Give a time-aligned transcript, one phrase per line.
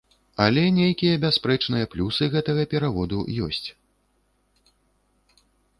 [0.45, 3.65] Але нейкія бясспрэчныя плюсы гэтага пераводу ёсць.